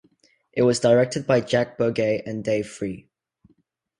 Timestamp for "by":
1.27-1.41